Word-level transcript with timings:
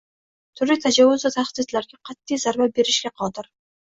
turli 0.59 0.77
tajovuz 0.85 1.25
va 1.27 1.31
tahdidlarga 1.35 1.99
qat’iy 2.11 2.43
zarba 2.47 2.67
berishga 2.79 3.13
qodir 3.23 3.53